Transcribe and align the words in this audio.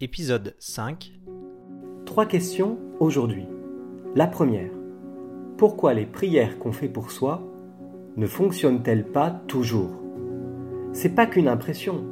Épisode 0.00 0.54
5 0.60 1.10
Trois 2.06 2.26
questions 2.26 2.78
aujourd'hui. 3.00 3.46
La 4.14 4.28
première. 4.28 4.70
Pourquoi 5.56 5.92
les 5.92 6.06
prières 6.06 6.60
qu'on 6.60 6.70
fait 6.70 6.86
pour 6.86 7.10
soi 7.10 7.42
ne 8.16 8.28
fonctionnent-elles 8.28 9.06
pas 9.06 9.32
toujours? 9.48 9.90
C'est 10.92 11.16
pas 11.16 11.26
qu'une 11.26 11.48
impression. 11.48 12.04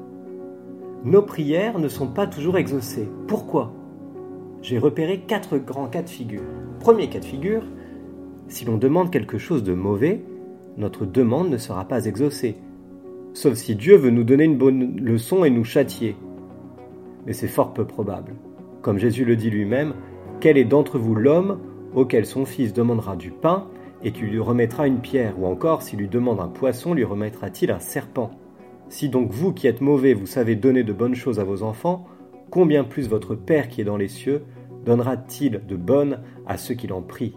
Nos 1.04 1.22
prières 1.22 1.78
ne 1.78 1.86
sont 1.86 2.08
pas 2.08 2.26
toujours 2.26 2.58
exaucées. 2.58 3.08
Pourquoi? 3.28 3.72
J'ai 4.62 4.78
repéré 4.78 5.20
quatre 5.20 5.56
grands 5.56 5.86
cas 5.86 6.02
de 6.02 6.10
figure. 6.10 6.42
Premier 6.80 7.08
cas 7.08 7.20
de 7.20 7.24
figure, 7.24 7.62
si 8.48 8.64
l'on 8.64 8.78
demande 8.78 9.12
quelque 9.12 9.38
chose 9.38 9.62
de 9.62 9.74
mauvais, 9.74 10.24
notre 10.76 11.06
demande 11.06 11.50
ne 11.50 11.56
sera 11.56 11.84
pas 11.84 12.06
exaucée. 12.06 12.56
Sauf 13.32 13.54
si 13.54 13.76
Dieu 13.76 13.96
veut 13.96 14.10
nous 14.10 14.24
donner 14.24 14.42
une 14.42 14.58
bonne 14.58 14.96
leçon 14.96 15.44
et 15.44 15.50
nous 15.50 15.62
châtier. 15.62 16.16
Mais 17.26 17.32
c'est 17.32 17.48
fort 17.48 17.74
peu 17.74 17.84
probable. 17.84 18.34
Comme 18.82 18.98
Jésus 18.98 19.24
le 19.24 19.36
dit 19.36 19.50
lui-même, 19.50 19.94
quel 20.40 20.56
est 20.56 20.64
d'entre 20.64 20.98
vous 20.98 21.14
l'homme 21.14 21.58
auquel 21.94 22.26
son 22.26 22.44
fils 22.44 22.72
demandera 22.72 23.16
du 23.16 23.30
pain 23.30 23.66
et 24.02 24.12
tu 24.12 24.26
lui 24.26 24.38
remettras 24.38 24.86
une 24.86 25.00
pierre, 25.00 25.40
ou 25.40 25.46
encore 25.46 25.82
s'il 25.82 25.98
lui 25.98 26.08
demande 26.08 26.40
un 26.40 26.48
poisson, 26.48 26.94
lui 26.94 27.04
remettra-t-il 27.04 27.70
un 27.70 27.80
serpent? 27.80 28.30
Si 28.88 29.08
donc 29.08 29.30
vous 29.32 29.52
qui 29.52 29.66
êtes 29.66 29.80
mauvais, 29.80 30.14
vous 30.14 30.26
savez 30.26 30.54
donner 30.54 30.84
de 30.84 30.92
bonnes 30.92 31.14
choses 31.14 31.40
à 31.40 31.44
vos 31.44 31.62
enfants, 31.62 32.06
combien 32.50 32.84
plus 32.84 33.08
votre 33.08 33.34
Père 33.34 33.68
qui 33.68 33.80
est 33.80 33.84
dans 33.84 33.96
les 33.96 34.08
cieux 34.08 34.42
donnera-t-il 34.84 35.62
de 35.66 35.76
bonnes 35.76 36.20
à 36.46 36.56
ceux 36.56 36.74
qui 36.74 36.86
l'en 36.86 37.02
prient? 37.02 37.34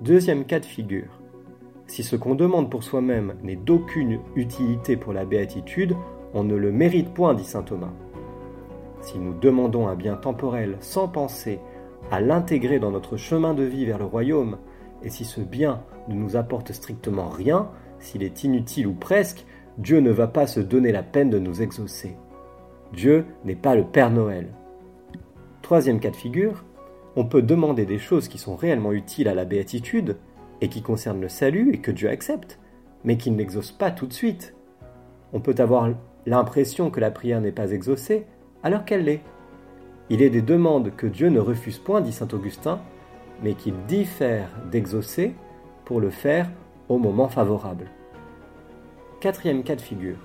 Deuxième 0.00 0.44
cas 0.44 0.60
de 0.60 0.64
figure. 0.64 1.20
Si 1.86 2.02
ce 2.02 2.16
qu'on 2.16 2.34
demande 2.34 2.70
pour 2.70 2.84
soi-même 2.84 3.34
n'est 3.42 3.56
d'aucune 3.56 4.20
utilité 4.36 4.96
pour 4.96 5.12
la 5.12 5.24
béatitude, 5.24 5.94
on 6.32 6.44
ne 6.44 6.54
le 6.54 6.70
mérite 6.70 7.12
point, 7.12 7.34
dit 7.34 7.44
saint 7.44 7.62
Thomas. 7.62 7.92
Si 9.08 9.18
nous 9.18 9.32
demandons 9.32 9.88
un 9.88 9.94
bien 9.94 10.16
temporel 10.16 10.76
sans 10.80 11.08
penser 11.08 11.60
à 12.10 12.20
l'intégrer 12.20 12.78
dans 12.78 12.90
notre 12.90 13.16
chemin 13.16 13.54
de 13.54 13.62
vie 13.62 13.86
vers 13.86 13.96
le 13.96 14.04
royaume, 14.04 14.58
et 15.02 15.08
si 15.08 15.24
ce 15.24 15.40
bien 15.40 15.82
ne 16.08 16.14
nous 16.14 16.36
apporte 16.36 16.72
strictement 16.72 17.30
rien, 17.30 17.70
s'il 18.00 18.22
est 18.22 18.44
inutile 18.44 18.86
ou 18.86 18.92
presque, 18.92 19.46
Dieu 19.78 20.00
ne 20.00 20.10
va 20.10 20.26
pas 20.26 20.46
se 20.46 20.60
donner 20.60 20.92
la 20.92 21.02
peine 21.02 21.30
de 21.30 21.38
nous 21.38 21.62
exaucer. 21.62 22.18
Dieu 22.92 23.24
n'est 23.46 23.56
pas 23.56 23.74
le 23.74 23.84
Père 23.84 24.10
Noël. 24.10 24.48
Troisième 25.62 26.00
cas 26.00 26.10
de 26.10 26.16
figure, 26.16 26.66
on 27.16 27.24
peut 27.24 27.40
demander 27.40 27.86
des 27.86 27.98
choses 27.98 28.28
qui 28.28 28.36
sont 28.36 28.56
réellement 28.56 28.92
utiles 28.92 29.28
à 29.28 29.34
la 29.34 29.46
béatitude 29.46 30.18
et 30.60 30.68
qui 30.68 30.82
concernent 30.82 31.22
le 31.22 31.30
salut 31.30 31.72
et 31.72 31.78
que 31.78 31.92
Dieu 31.92 32.10
accepte, 32.10 32.58
mais 33.04 33.16
qu'il 33.16 33.36
n'exauce 33.36 33.72
pas 33.72 33.90
tout 33.90 34.06
de 34.06 34.12
suite. 34.12 34.54
On 35.32 35.40
peut 35.40 35.56
avoir 35.56 35.88
l'impression 36.26 36.90
que 36.90 37.00
la 37.00 37.10
prière 37.10 37.40
n'est 37.40 37.52
pas 37.52 37.70
exaucée 37.70 38.26
alors 38.62 38.84
qu'elle 38.84 39.04
l'est. 39.04 39.22
Il 40.10 40.22
est 40.22 40.30
des 40.30 40.42
demandes 40.42 40.92
que 40.96 41.06
Dieu 41.06 41.28
ne 41.28 41.40
refuse 41.40 41.78
point, 41.78 42.00
dit 42.00 42.12
saint 42.12 42.28
Augustin, 42.32 42.80
mais 43.42 43.54
qu'il 43.54 43.74
diffère 43.86 44.48
d'exaucer 44.70 45.34
pour 45.84 46.00
le 46.00 46.10
faire 46.10 46.48
au 46.88 46.98
moment 46.98 47.28
favorable. 47.28 47.86
Quatrième 49.20 49.62
cas 49.62 49.76
de 49.76 49.80
figure. 49.80 50.16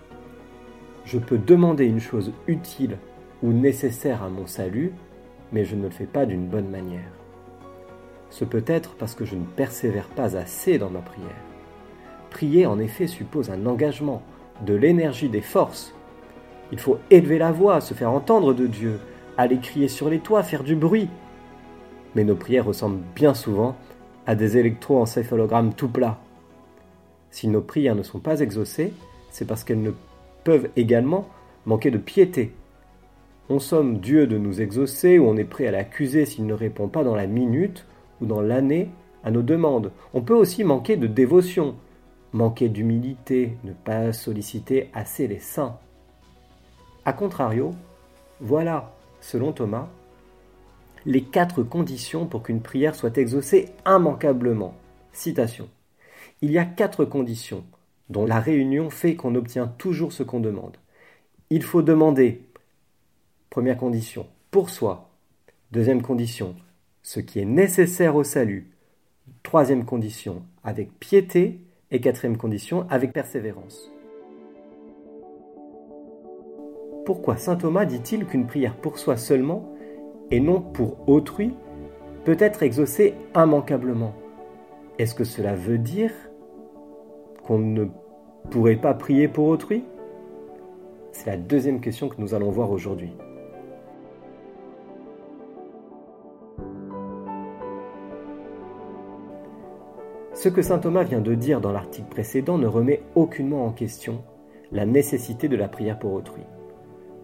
Je 1.05 1.19
peux 1.19 1.37
demander 1.37 1.85
une 1.85 1.99
chose 1.99 2.31
utile 2.47 2.97
ou 3.41 3.51
nécessaire 3.51 4.23
à 4.23 4.29
mon 4.29 4.47
salut, 4.47 4.93
mais 5.51 5.65
je 5.65 5.75
ne 5.75 5.83
le 5.83 5.89
fais 5.89 6.05
pas 6.05 6.25
d'une 6.25 6.47
bonne 6.47 6.69
manière. 6.69 7.11
Ce 8.29 8.45
peut 8.45 8.63
être 8.65 8.95
parce 8.95 9.13
que 9.13 9.25
je 9.25 9.35
ne 9.35 9.45
persévère 9.45 10.07
pas 10.07 10.37
assez 10.37 10.77
dans 10.77 10.89
ma 10.89 11.01
prière. 11.01 11.29
Prier 12.31 12.65
en 12.65 12.79
effet 12.79 13.05
suppose 13.05 13.51
un 13.51 13.65
engagement, 13.65 14.23
de 14.65 14.73
l'énergie, 14.73 15.29
des 15.29 15.41
forces. 15.41 15.93
Il 16.71 16.79
faut 16.79 16.97
élever 17.09 17.37
la 17.37 17.51
voix, 17.51 17.81
se 17.81 17.93
faire 17.93 18.11
entendre 18.11 18.53
de 18.53 18.67
Dieu, 18.67 18.99
aller 19.37 19.59
crier 19.59 19.87
sur 19.87 20.09
les 20.09 20.19
toits, 20.19 20.43
faire 20.43 20.63
du 20.63 20.75
bruit. 20.75 21.09
Mais 22.15 22.23
nos 22.23 22.35
prières 22.35 22.65
ressemblent 22.65 23.01
bien 23.15 23.33
souvent 23.33 23.75
à 24.25 24.35
des 24.35 24.57
électroencéphalogrammes 24.57 25.73
tout 25.73 25.89
plats. 25.89 26.19
Si 27.31 27.47
nos 27.47 27.61
prières 27.61 27.95
ne 27.95 28.03
sont 28.03 28.19
pas 28.19 28.39
exaucées, 28.39 28.93
c'est 29.29 29.45
parce 29.45 29.63
qu'elles 29.63 29.81
ne 29.81 29.91
peuvent 30.43 30.69
également 30.75 31.27
manquer 31.65 31.91
de 31.91 31.97
piété. 31.97 32.53
On 33.49 33.59
somme 33.59 33.99
Dieu 33.99 34.27
de 34.27 34.37
nous 34.37 34.61
exaucer 34.61 35.19
ou 35.19 35.27
on 35.27 35.37
est 35.37 35.43
prêt 35.43 35.67
à 35.67 35.71
l'accuser 35.71 36.25
s'il 36.25 36.45
ne 36.45 36.53
répond 36.53 36.87
pas 36.87 37.03
dans 37.03 37.15
la 37.15 37.27
minute 37.27 37.85
ou 38.21 38.25
dans 38.25 38.41
l'année 38.41 38.89
à 39.23 39.31
nos 39.31 39.41
demandes. 39.41 39.91
On 40.13 40.21
peut 40.21 40.35
aussi 40.35 40.63
manquer 40.63 40.95
de 40.95 41.07
dévotion, 41.07 41.75
manquer 42.31 42.69
d'humilité, 42.69 43.57
ne 43.63 43.73
pas 43.73 44.13
solliciter 44.13 44.89
assez 44.93 45.27
les 45.27 45.39
saints. 45.39 45.77
A 47.05 47.11
contrario, 47.11 47.71
voilà 48.39 48.93
selon 49.19 49.51
Thomas, 49.51 49.89
les 51.05 51.21
quatre 51.21 51.63
conditions 51.63 52.25
pour 52.25 52.43
qu'une 52.43 52.61
prière 52.61 52.95
soit 52.95 53.17
exaucée 53.17 53.69
immanquablement. 53.85 54.73
Citation. 55.11 55.69
Il 56.41 56.51
y 56.51 56.57
a 56.57 56.65
quatre 56.65 57.03
conditions 57.05 57.65
dont 58.09 58.25
la 58.25 58.39
réunion 58.39 58.89
fait 58.89 59.15
qu'on 59.15 59.35
obtient 59.35 59.67
toujours 59.67 60.13
ce 60.13 60.23
qu'on 60.23 60.39
demande. 60.39 60.77
Il 61.49 61.63
faut 61.63 61.81
demander, 61.81 62.41
première 63.49 63.77
condition, 63.77 64.27
pour 64.49 64.69
soi. 64.69 65.09
Deuxième 65.71 66.01
condition, 66.01 66.55
ce 67.01 67.19
qui 67.19 67.39
est 67.39 67.45
nécessaire 67.45 68.15
au 68.15 68.23
salut. 68.23 68.71
Troisième 69.41 69.85
condition, 69.85 70.43
avec 70.63 70.97
piété. 70.99 71.59
Et 71.91 72.01
quatrième 72.01 72.37
condition, 72.37 72.87
avec 72.89 73.13
persévérance. 73.13 73.91
Pourquoi 77.05 77.35
saint 77.35 77.57
Thomas 77.57 77.83
dit-il 77.83 78.25
qu'une 78.25 78.47
prière 78.47 78.77
pour 78.77 78.97
soi 78.97 79.17
seulement, 79.17 79.73
et 80.31 80.39
non 80.39 80.61
pour 80.61 81.09
autrui, 81.09 81.53
peut 82.23 82.37
être 82.39 82.63
exaucée 82.63 83.13
immanquablement? 83.35 84.13
Est-ce 84.99 85.13
que 85.13 85.25
cela 85.25 85.53
veut 85.53 85.77
dire 85.77 86.11
qu'on 87.43 87.57
ne 87.57 87.85
pourrait 88.49 88.77
pas 88.77 88.93
prier 88.93 89.27
pour 89.27 89.47
autrui? 89.47 89.83
C'est 91.11 91.29
la 91.29 91.35
deuxième 91.35 91.81
question 91.81 92.07
que 92.07 92.21
nous 92.21 92.33
allons 92.33 92.51
voir 92.51 92.71
aujourd'hui. 92.71 93.11
Ce 100.33 100.47
que 100.47 100.61
saint 100.61 100.79
Thomas 100.79 101.03
vient 101.03 101.21
de 101.21 101.35
dire 101.35 101.59
dans 101.59 101.73
l'article 101.73 102.07
précédent 102.09 102.57
ne 102.57 102.67
remet 102.67 103.03
aucunement 103.15 103.65
en 103.65 103.71
question 103.71 104.23
la 104.71 104.85
nécessité 104.85 105.49
de 105.49 105.55
la 105.57 105.67
prière 105.67 105.99
pour 105.99 106.13
autrui. 106.13 106.43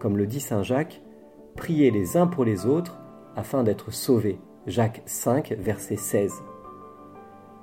Comme 0.00 0.16
le 0.16 0.26
dit 0.26 0.40
Saint 0.40 0.62
Jacques, 0.62 1.02
priez 1.56 1.90
les 1.90 2.16
uns 2.16 2.26
pour 2.26 2.46
les 2.46 2.64
autres 2.64 2.98
afin 3.36 3.62
d'être 3.62 3.90
sauvés. 3.92 4.38
Jacques 4.66 5.02
5, 5.04 5.54
verset 5.58 5.96
16. 5.96 6.32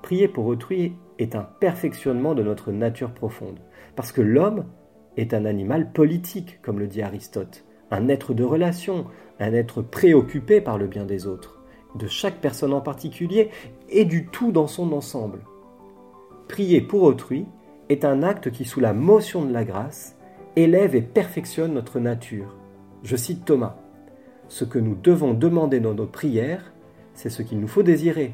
Prier 0.03 0.27
pour 0.27 0.45
autrui 0.45 0.93
est 1.17 1.35
un 1.35 1.41
perfectionnement 1.41 2.35
de 2.35 2.43
notre 2.43 2.71
nature 2.71 3.11
profonde, 3.11 3.59
parce 3.95 4.11
que 4.11 4.21
l'homme 4.21 4.65
est 5.17 5.33
un 5.33 5.45
animal 5.45 5.91
politique, 5.91 6.59
comme 6.61 6.77
le 6.77 6.85
dit 6.85 7.01
Aristote, 7.01 7.65
un 7.89 8.07
être 8.07 8.35
de 8.35 8.43
relation, 8.43 9.07
un 9.39 9.53
être 9.53 9.81
préoccupé 9.81 10.61
par 10.61 10.77
le 10.77 10.85
bien 10.85 11.05
des 11.05 11.25
autres, 11.25 11.63
de 11.95 12.05
chaque 12.05 12.39
personne 12.39 12.73
en 12.73 12.81
particulier 12.81 13.49
et 13.89 14.05
du 14.05 14.27
tout 14.27 14.51
dans 14.51 14.67
son 14.67 14.93
ensemble. 14.93 15.39
Prier 16.47 16.81
pour 16.81 17.01
autrui 17.01 17.47
est 17.89 18.05
un 18.05 18.21
acte 18.21 18.51
qui, 18.51 18.63
sous 18.63 18.79
la 18.79 18.93
motion 18.93 19.43
de 19.43 19.51
la 19.51 19.65
grâce, 19.65 20.16
élève 20.57 20.95
et 20.95 21.01
perfectionne 21.01 21.73
notre 21.73 21.99
nature. 21.99 22.55
Je 23.03 23.15
cite 23.15 23.45
Thomas. 23.45 23.75
Ce 24.47 24.65
que 24.65 24.79
nous 24.79 24.95
devons 24.95 25.33
demander 25.33 25.79
dans 25.79 25.93
nos 25.93 26.07
prières, 26.07 26.73
c'est 27.13 27.29
ce 27.29 27.43
qu'il 27.43 27.59
nous 27.59 27.67
faut 27.67 27.83
désirer. 27.83 28.33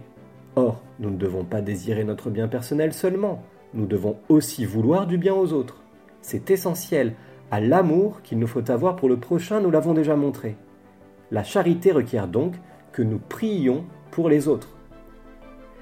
Or, 0.56 0.82
nous 1.00 1.10
ne 1.10 1.18
devons 1.18 1.44
pas 1.44 1.62
désirer 1.62 2.04
notre 2.04 2.30
bien 2.30 2.48
personnel 2.48 2.94
seulement, 2.94 3.44
nous 3.74 3.88
devons 3.88 4.18
aussi 4.30 4.66
vouloir 4.66 5.06
du 5.06 5.18
bien 5.18 5.34
aux 5.34 5.52
autres. 5.52 5.82
C'est 6.22 6.50
essentiel 6.50 7.14
à 7.52 7.60
l'amour 7.60 8.22
qu'il 8.22 8.40
nous 8.40 8.48
faut 8.48 8.72
avoir 8.72 8.96
pour 8.96 9.10
le 9.10 9.18
prochain, 9.18 9.60
nous 9.60 9.72
l'avons 9.72 9.94
déjà 9.94 10.16
montré. 10.16 10.56
La 11.30 11.44
charité 11.44 11.92
requiert 11.92 12.28
donc 12.28 12.56
que 12.94 13.02
nous 13.02 13.20
prions 13.20 13.84
pour 14.12 14.30
les 14.30 14.48
autres. 14.48 14.78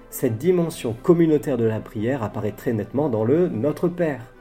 Cette 0.09 0.37
dimension 0.37 0.95
communautaire 1.03 1.57
de 1.57 1.65
la 1.65 1.81
prière 1.81 2.23
apparaît 2.23 2.53
très 2.53 2.73
nettement 2.73 3.09
dans 3.09 3.25
le 3.25 3.47
Notre 3.47 3.87
Père. 3.87 4.33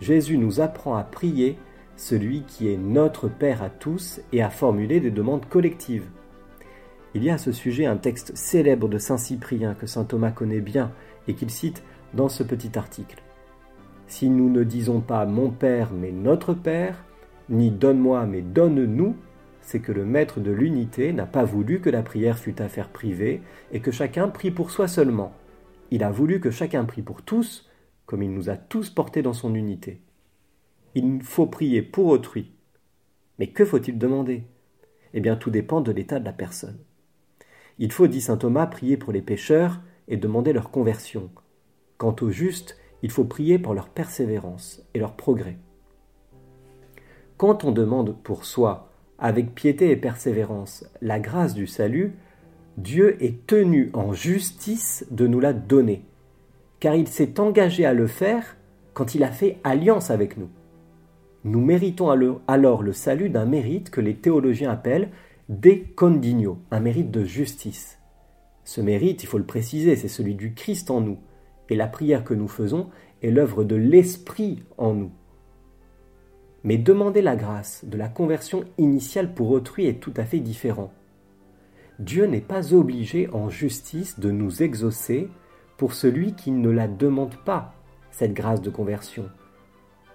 Jésus 0.00 0.38
nous 0.38 0.60
apprend 0.60 0.96
à 0.96 1.02
prier 1.02 1.58
celui 1.96 2.42
qui 2.42 2.68
est 2.68 2.76
notre 2.76 3.28
Père 3.28 3.62
à 3.62 3.70
tous 3.70 4.20
et 4.32 4.42
à 4.42 4.50
formuler 4.50 5.00
des 5.00 5.10
demandes 5.10 5.46
collectives. 5.48 6.06
Il 7.14 7.24
y 7.24 7.30
a 7.30 7.34
à 7.34 7.38
ce 7.38 7.52
sujet 7.52 7.86
un 7.86 7.96
texte 7.96 8.36
célèbre 8.36 8.88
de 8.88 8.98
Saint 8.98 9.16
Cyprien 9.16 9.74
que 9.74 9.86
Saint 9.86 10.04
Thomas 10.04 10.32
connaît 10.32 10.60
bien 10.60 10.92
et 11.28 11.34
qu'il 11.34 11.50
cite 11.50 11.82
dans 12.12 12.28
ce 12.28 12.42
petit 12.42 12.78
article. 12.78 13.22
Si 14.06 14.28
nous 14.28 14.50
ne 14.50 14.64
disons 14.64 15.00
pas 15.00 15.24
mon 15.24 15.50
Père 15.50 15.90
mais 15.92 16.12
notre 16.12 16.52
Père, 16.52 17.04
ni 17.48 17.70
donne-moi 17.70 18.26
mais 18.26 18.42
donne-nous, 18.42 19.16
c'est 19.62 19.80
que 19.80 19.92
le 19.92 20.04
maître 20.04 20.40
de 20.40 20.52
l'unité 20.52 21.12
n'a 21.12 21.26
pas 21.26 21.44
voulu 21.44 21.80
que 21.80 21.90
la 21.90 22.02
prière 22.02 22.38
fût 22.38 22.60
affaire 22.60 22.90
privée 22.90 23.40
et 23.72 23.80
que 23.80 23.90
chacun 23.90 24.28
prie 24.28 24.50
pour 24.50 24.70
soi 24.70 24.86
seulement. 24.86 25.32
Il 25.90 26.04
a 26.04 26.10
voulu 26.10 26.40
que 26.40 26.50
chacun 26.50 26.84
prie 26.84 27.02
pour 27.02 27.22
tous 27.22 27.65
comme 28.06 28.22
il 28.22 28.32
nous 28.32 28.48
a 28.48 28.56
tous 28.56 28.90
portés 28.90 29.22
dans 29.22 29.32
son 29.32 29.54
unité. 29.54 30.00
Il 30.94 31.22
faut 31.22 31.46
prier 31.46 31.82
pour 31.82 32.06
autrui. 32.06 32.52
Mais 33.38 33.48
que 33.48 33.64
faut-il 33.64 33.98
demander? 33.98 34.44
Eh 35.12 35.20
bien, 35.20 35.36
tout 35.36 35.50
dépend 35.50 35.80
de 35.80 35.92
l'état 35.92 36.18
de 36.18 36.24
la 36.24 36.32
personne. 36.32 36.78
Il 37.78 37.92
faut, 37.92 38.06
dit 38.06 38.20
saint 38.20 38.38
Thomas, 38.38 38.66
prier 38.66 38.96
pour 38.96 39.12
les 39.12 39.20
pécheurs 39.20 39.80
et 40.08 40.16
demander 40.16 40.52
leur 40.52 40.70
conversion. 40.70 41.30
Quant 41.98 42.16
aux 42.22 42.30
justes, 42.30 42.78
il 43.02 43.10
faut 43.10 43.24
prier 43.24 43.58
pour 43.58 43.74
leur 43.74 43.88
persévérance 43.88 44.82
et 44.94 44.98
leur 44.98 45.14
progrès. 45.14 45.58
Quand 47.36 47.64
on 47.64 47.72
demande 47.72 48.16
pour 48.22 48.46
soi, 48.46 48.90
avec 49.18 49.54
piété 49.54 49.90
et 49.90 49.96
persévérance, 49.96 50.86
la 51.02 51.20
grâce 51.20 51.54
du 51.54 51.66
salut, 51.66 52.14
Dieu 52.78 53.22
est 53.22 53.46
tenu 53.46 53.90
en 53.92 54.12
justice 54.12 55.06
de 55.10 55.26
nous 55.26 55.40
la 55.40 55.52
donner, 55.52 56.04
car 56.80 56.94
il 56.94 57.08
s'est 57.08 57.40
engagé 57.40 57.84
à 57.84 57.94
le 57.94 58.06
faire 58.06 58.56
quand 58.94 59.14
il 59.14 59.24
a 59.24 59.30
fait 59.30 59.58
alliance 59.64 60.10
avec 60.10 60.36
nous. 60.36 60.48
Nous 61.44 61.60
méritons 61.60 62.10
alors 62.48 62.82
le 62.82 62.92
salut 62.92 63.30
d'un 63.30 63.44
mérite 63.46 63.90
que 63.90 64.00
les 64.00 64.16
théologiens 64.16 64.70
appellent 64.70 65.10
de 65.48 65.76
condigno, 65.94 66.58
un 66.70 66.80
mérite 66.80 67.10
de 67.10 67.24
justice. 67.24 67.98
Ce 68.64 68.80
mérite, 68.80 69.22
il 69.22 69.26
faut 69.26 69.38
le 69.38 69.44
préciser, 69.44 69.94
c'est 69.94 70.08
celui 70.08 70.34
du 70.34 70.54
Christ 70.54 70.90
en 70.90 71.00
nous, 71.00 71.18
et 71.68 71.76
la 71.76 71.86
prière 71.86 72.24
que 72.24 72.34
nous 72.34 72.48
faisons 72.48 72.88
est 73.22 73.30
l'œuvre 73.30 73.62
de 73.62 73.76
l'Esprit 73.76 74.64
en 74.76 74.92
nous. 74.94 75.12
Mais 76.64 76.78
demander 76.78 77.22
la 77.22 77.36
grâce 77.36 77.84
de 77.84 77.96
la 77.96 78.08
conversion 78.08 78.64
initiale 78.76 79.34
pour 79.34 79.50
autrui 79.50 79.86
est 79.86 80.00
tout 80.00 80.14
à 80.16 80.24
fait 80.24 80.40
différent. 80.40 80.92
Dieu 82.00 82.26
n'est 82.26 82.40
pas 82.40 82.74
obligé 82.74 83.28
en 83.32 83.48
justice 83.48 84.18
de 84.18 84.32
nous 84.32 84.64
exaucer 84.64 85.28
pour 85.76 85.92
celui 85.92 86.34
qui 86.34 86.50
ne 86.50 86.70
la 86.70 86.88
demande 86.88 87.36
pas, 87.36 87.74
cette 88.10 88.34
grâce 88.34 88.62
de 88.62 88.70
conversion, 88.70 89.28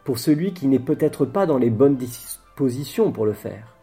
pour 0.04 0.18
celui 0.18 0.54
qui 0.54 0.68
n'est 0.68 0.80
peut-être 0.80 1.26
pas 1.26 1.46
dans 1.46 1.58
les 1.58 1.70
bonnes 1.70 1.98
dispositions 1.98 3.12
pour 3.12 3.26
le 3.26 3.34
faire. 3.34 3.76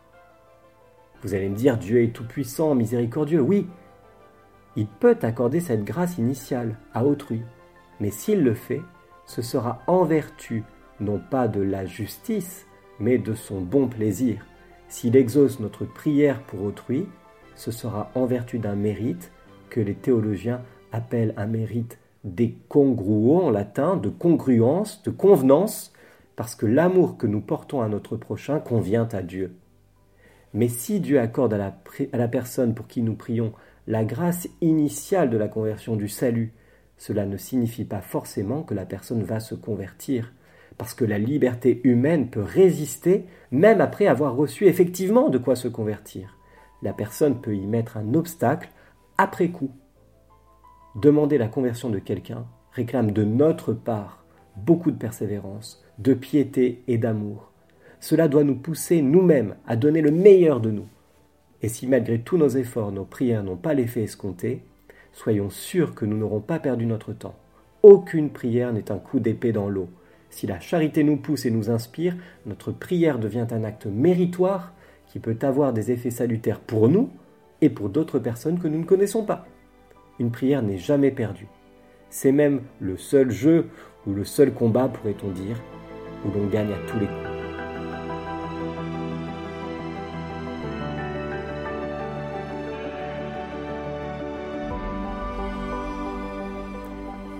Vous 1.22 1.34
allez 1.34 1.48
me 1.48 1.56
dire, 1.56 1.78
Dieu 1.78 2.02
est 2.02 2.12
tout-puissant, 2.12 2.75
miséricordieux, 2.75 3.40
oui, 3.40 3.66
il 4.76 4.86
peut 4.86 5.19
accorder 5.22 5.60
cette 5.60 5.84
grâce 5.84 6.19
initiale 6.19 6.76
à 6.94 7.04
autrui, 7.04 7.42
mais 8.00 8.10
s'il 8.10 8.42
le 8.42 8.54
fait, 8.54 8.82
ce 9.26 9.42
sera 9.42 9.82
en 9.86 10.04
vertu 10.04 10.64
non 11.00 11.20
pas 11.30 11.48
de 11.48 11.60
la 11.60 11.84
justice, 11.84 12.66
mais 13.00 13.19
de 13.19 13.34
son 13.34 13.60
bon 13.60 13.88
plaisir. 13.88 14.44
S'il 14.88 15.16
exauce 15.16 15.60
notre 15.60 15.84
prière 15.84 16.42
pour 16.42 16.62
autrui, 16.62 17.06
ce 17.54 17.70
sera 17.70 18.10
en 18.14 18.26
vertu 18.26 18.58
d'un 18.58 18.75
mérite 18.75 19.32
que 19.70 19.80
les 19.80 19.94
théologiens 19.94 20.62
appellent 20.93 21.35
un 21.37 21.46
mérite 21.46 21.99
décongruo 22.25 23.43
en 23.43 23.50
latin, 23.50 23.96
de 23.96 24.08
congruence, 24.08 25.02
de 25.02 25.11
convenance, 25.11 25.93
parce 26.37 26.55
que 26.55 26.67
l'amour 26.67 27.17
que 27.17 27.26
nous 27.26 27.40
portons 27.40 27.81
à 27.81 27.88
notre 27.88 28.17
prochain 28.17 28.61
convient 28.61 29.08
à 29.12 29.23
Dieu. 29.23 29.55
Mais 30.55 30.69
si 30.69 31.00
Dieu 31.00 31.20
accorde 31.20 31.55
à 31.55 31.58
la, 31.58 31.76
à 32.12 32.17
la 32.17 32.29
personne 32.29 32.75
pour 32.75 32.87
qui 32.87 33.02
nous 33.02 33.14
prions 33.14 33.52
la 33.87 34.05
grâce 34.05 34.49
initiale 34.61 35.31
de 35.31 35.37
la 35.37 35.49
conversion 35.49 35.96
du 35.96 36.08
salut, 36.08 36.52
cela 36.96 37.26
ne 37.26 37.37
signifie 37.37 37.85
pas 37.85 38.00
forcément 38.00 38.62
que 38.62 38.75
la 38.75 38.85
personne 38.85 39.23
va 39.23 39.40
se 39.40 39.55
convertir, 39.55 40.32
parce 40.76 40.94
que 40.94 41.05
la 41.05 41.19
liberté 41.19 41.81
humaine 41.85 42.29
peut 42.29 42.43
résister 42.43 43.25
même 43.50 43.81
après 43.81 44.06
avoir 44.06 44.37
reçu 44.37 44.67
effectivement 44.67 45.29
de 45.29 45.38
quoi 45.38 45.56
se 45.56 45.69
convertir. 45.69 46.37
La 46.82 46.93
personne 46.93 47.40
peut 47.40 47.56
y 47.56 47.67
mettre 47.67 47.96
un 47.96 48.14
obstacle 48.14 48.70
après 49.17 49.49
coup. 49.49 49.70
Demander 51.00 51.39
la 51.39 51.47
conversion 51.47 51.91
de 51.91 52.00
quelqu'un 52.00 52.45
réclame 52.73 53.12
de 53.12 53.23
notre 53.23 53.73
part 53.73 54.25
beaucoup 54.56 54.91
de 54.91 54.97
persévérance, 54.97 55.85
de 55.99 56.12
piété 56.12 56.83
et 56.89 56.99
d'amour. 56.99 57.53
Cela 58.00 58.27
doit 58.27 58.43
nous 58.43 58.56
pousser 58.56 59.00
nous-mêmes 59.00 59.55
à 59.69 59.77
donner 59.77 60.00
le 60.00 60.11
meilleur 60.11 60.61
de 60.61 60.73
nous. 60.73 60.89
Et 61.62 61.69
si 61.69 61.87
malgré 61.87 62.19
tous 62.19 62.37
nos 62.37 62.49
efforts, 62.49 62.91
nos 62.91 63.05
prières 63.05 63.45
n'ont 63.45 63.56
pas 63.56 63.75
l'effet 63.75 64.03
escompté, 64.03 64.65
soyons 65.12 65.50
sûrs 65.50 65.95
que 65.95 66.05
nous 66.05 66.17
n'aurons 66.17 66.41
pas 66.41 66.59
perdu 66.59 66.85
notre 66.85 67.12
temps. 67.12 67.37
Aucune 67.85 68.31
prière 68.31 68.73
n'est 68.73 68.91
un 68.91 68.99
coup 68.99 69.21
d'épée 69.21 69.53
dans 69.53 69.69
l'eau. 69.69 69.91
Si 70.31 70.49
la 70.49 70.59
charité 70.59 71.05
nous 71.05 71.17
pousse 71.17 71.47
et 71.47 71.53
nous 71.53 71.71
inspire, 71.71 72.17
notre 72.45 72.73
prière 72.73 73.21
devient 73.21 73.47
un 73.53 73.62
acte 73.62 73.87
méritoire 73.87 74.73
qui 75.06 75.21
peut 75.21 75.39
avoir 75.43 75.73
des 75.73 75.93
effets 75.93 76.11
salutaires 76.11 76.59
pour 76.59 76.89
nous 76.89 77.11
et 77.61 77.71
pour 77.71 77.89
d'autres 77.89 78.19
personnes 78.19 78.59
que 78.59 78.67
nous 78.67 78.81
ne 78.81 78.85
connaissons 78.85 79.25
pas. 79.25 79.47
Une 80.20 80.31
prière 80.31 80.62
n'est 80.62 80.79
jamais 80.79 81.11
perdue. 81.11 81.49
C'est 82.11 82.32
même 82.32 82.62
le 82.81 82.97
seul 82.97 83.31
jeu 83.31 83.69
ou 84.06 84.12
le 84.12 84.25
seul 84.25 84.53
combat, 84.53 84.88
pourrait-on 84.88 85.31
dire, 85.31 85.61
où 86.25 86.31
l'on 86.37 86.47
gagne 86.47 86.73
à 86.73 86.91
tous 86.91 86.99
les 86.99 87.06
coups. 87.06 87.29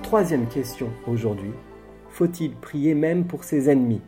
Troisième 0.03 0.47
question 0.47 0.89
aujourd'hui. 1.07 1.53
Faut-il 2.09 2.55
prier 2.55 2.95
même 2.95 3.27
pour 3.27 3.45
ses 3.45 3.69
ennemis? 3.69 4.01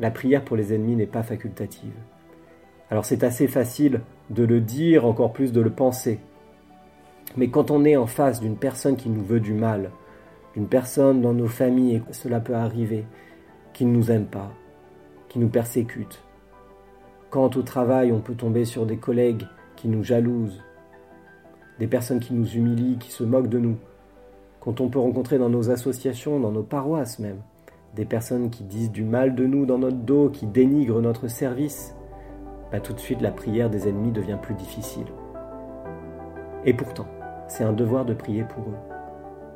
La 0.00 0.10
prière 0.10 0.44
pour 0.44 0.56
les 0.56 0.74
ennemis 0.74 0.96
n'est 0.96 1.06
pas 1.06 1.22
facultative. 1.22 1.94
Alors 2.90 3.04
c'est 3.04 3.24
assez 3.24 3.48
facile 3.48 4.02
de 4.30 4.44
le 4.44 4.60
dire, 4.60 5.06
encore 5.06 5.32
plus 5.32 5.52
de 5.52 5.60
le 5.60 5.70
penser. 5.70 6.20
Mais 7.38 7.50
quand 7.50 7.70
on 7.70 7.84
est 7.84 7.94
en 7.94 8.08
face 8.08 8.40
d'une 8.40 8.56
personne 8.56 8.96
qui 8.96 9.08
nous 9.08 9.22
veut 9.22 9.38
du 9.38 9.52
mal, 9.52 9.92
d'une 10.54 10.66
personne 10.66 11.22
dans 11.22 11.34
nos 11.34 11.46
familles, 11.46 11.94
et 11.94 12.02
cela 12.10 12.40
peut 12.40 12.56
arriver, 12.56 13.04
qui 13.72 13.84
ne 13.84 13.92
nous 13.92 14.10
aime 14.10 14.26
pas, 14.26 14.50
qui 15.28 15.38
nous 15.38 15.48
persécute, 15.48 16.20
quand 17.30 17.56
au 17.56 17.62
travail 17.62 18.10
on 18.10 18.18
peut 18.18 18.34
tomber 18.34 18.64
sur 18.64 18.86
des 18.86 18.96
collègues 18.96 19.46
qui 19.76 19.86
nous 19.86 20.02
jalousent, 20.02 20.64
des 21.78 21.86
personnes 21.86 22.18
qui 22.18 22.34
nous 22.34 22.56
humilient, 22.56 22.98
qui 22.98 23.12
se 23.12 23.22
moquent 23.22 23.46
de 23.46 23.60
nous, 23.60 23.76
quand 24.58 24.80
on 24.80 24.88
peut 24.88 24.98
rencontrer 24.98 25.38
dans 25.38 25.48
nos 25.48 25.70
associations, 25.70 26.40
dans 26.40 26.50
nos 26.50 26.64
paroisses 26.64 27.20
même, 27.20 27.38
des 27.94 28.04
personnes 28.04 28.50
qui 28.50 28.64
disent 28.64 28.90
du 28.90 29.04
mal 29.04 29.36
de 29.36 29.46
nous 29.46 29.64
dans 29.64 29.78
notre 29.78 29.98
dos, 29.98 30.28
qui 30.28 30.46
dénigrent 30.46 31.00
notre 31.00 31.28
service, 31.28 31.94
bah 32.72 32.80
tout 32.80 32.94
de 32.94 32.98
suite 32.98 33.22
la 33.22 33.30
prière 33.30 33.70
des 33.70 33.86
ennemis 33.86 34.10
devient 34.10 34.38
plus 34.42 34.56
difficile. 34.56 35.06
Et 36.64 36.74
pourtant, 36.74 37.06
c'est 37.48 37.64
un 37.64 37.72
devoir 37.72 38.04
de 38.04 38.14
prier 38.14 38.44
pour 38.44 38.64
eux. 38.64 38.76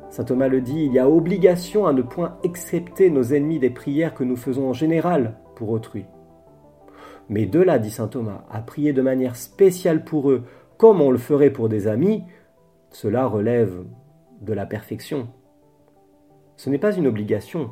Saint 0.09 0.25
Thomas 0.25 0.47
le 0.47 0.61
dit, 0.61 0.85
il 0.85 0.93
y 0.93 0.99
a 0.99 1.09
obligation 1.09 1.87
à 1.87 1.93
ne 1.93 2.01
point 2.01 2.37
accepter 2.45 3.09
nos 3.09 3.23
ennemis 3.23 3.59
des 3.59 3.71
prières 3.71 4.13
que 4.13 4.23
nous 4.23 4.35
faisons 4.35 4.69
en 4.69 4.73
général 4.73 5.37
pour 5.55 5.69
autrui. 5.69 6.05
Mais 7.29 7.45
de 7.45 7.59
là, 7.59 7.79
dit 7.79 7.89
Saint 7.89 8.07
Thomas, 8.07 8.43
à 8.51 8.61
prier 8.61 8.93
de 8.93 9.01
manière 9.01 9.35
spéciale 9.35 10.03
pour 10.03 10.29
eux, 10.29 10.43
comme 10.77 11.01
on 11.01 11.09
le 11.09 11.17
ferait 11.17 11.49
pour 11.49 11.69
des 11.69 11.87
amis, 11.87 12.23
cela 12.91 13.25
relève 13.25 13.83
de 14.41 14.53
la 14.53 14.65
perfection. 14.65 15.29
Ce 16.57 16.69
n'est 16.69 16.77
pas 16.77 16.95
une 16.95 17.07
obligation. 17.07 17.71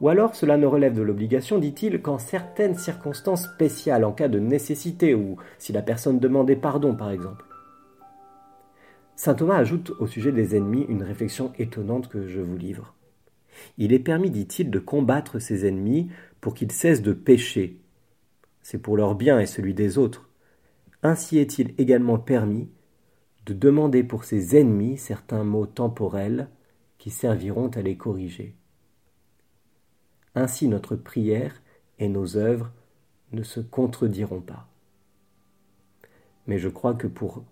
Ou 0.00 0.08
alors 0.08 0.34
cela 0.34 0.56
ne 0.56 0.66
relève 0.66 0.94
de 0.94 1.02
l'obligation, 1.02 1.58
dit-il, 1.58 2.00
qu'en 2.00 2.18
certaines 2.18 2.76
circonstances 2.76 3.44
spéciales, 3.44 4.04
en 4.04 4.12
cas 4.12 4.28
de 4.28 4.38
nécessité, 4.38 5.14
ou 5.14 5.36
si 5.58 5.72
la 5.72 5.82
personne 5.82 6.18
demandait 6.18 6.56
pardon, 6.56 6.94
par 6.94 7.10
exemple. 7.10 7.44
Saint 9.16 9.34
Thomas 9.34 9.58
ajoute 9.58 9.90
au 10.00 10.06
sujet 10.06 10.32
des 10.32 10.56
ennemis 10.56 10.84
une 10.88 11.02
réflexion 11.02 11.52
étonnante 11.58 12.08
que 12.08 12.26
je 12.26 12.40
vous 12.40 12.56
livre. 12.56 12.94
Il 13.78 13.92
est 13.92 14.00
permis, 14.00 14.30
dit-il, 14.30 14.70
de 14.70 14.78
combattre 14.80 15.38
ses 15.38 15.66
ennemis 15.66 16.10
pour 16.40 16.54
qu'ils 16.54 16.72
cessent 16.72 17.02
de 17.02 17.12
pécher. 17.12 17.78
C'est 18.62 18.78
pour 18.78 18.96
leur 18.96 19.14
bien 19.14 19.38
et 19.38 19.46
celui 19.46 19.74
des 19.74 19.98
autres. 19.98 20.28
Ainsi 21.02 21.38
est-il 21.38 21.74
également 21.78 22.18
permis 22.18 22.68
de 23.46 23.54
demander 23.54 24.02
pour 24.02 24.24
ses 24.24 24.56
ennemis 24.56 24.96
certains 24.96 25.44
mots 25.44 25.66
temporels 25.66 26.48
qui 26.98 27.10
serviront 27.10 27.68
à 27.68 27.82
les 27.82 27.96
corriger. 27.96 28.56
Ainsi 30.34 30.66
notre 30.66 30.96
prière 30.96 31.62
et 31.98 32.08
nos 32.08 32.36
œuvres 32.36 32.72
ne 33.32 33.42
se 33.42 33.60
contrediront 33.60 34.40
pas. 34.40 34.66
Mais 36.46 36.58
je 36.58 36.68
crois 36.68 36.94
que 36.94 37.06
pour 37.06 37.44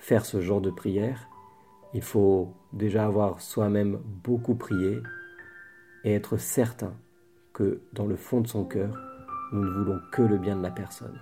faire 0.00 0.24
ce 0.24 0.40
genre 0.40 0.60
de 0.60 0.70
prière, 0.70 1.28
il 1.94 2.02
faut 2.02 2.52
déjà 2.72 3.04
avoir 3.04 3.40
soi-même 3.40 4.00
beaucoup 4.24 4.54
prié 4.54 4.98
et 6.04 6.14
être 6.14 6.36
certain 6.38 6.94
que 7.52 7.82
dans 7.92 8.06
le 8.06 8.16
fond 8.16 8.40
de 8.40 8.48
son 8.48 8.64
cœur, 8.64 8.96
nous 9.52 9.62
ne 9.62 9.70
voulons 9.70 10.00
que 10.10 10.22
le 10.22 10.38
bien 10.38 10.56
de 10.56 10.62
la 10.62 10.70
personne. 10.70 11.20